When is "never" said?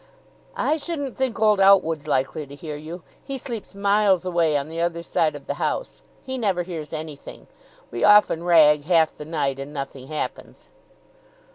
6.39-6.63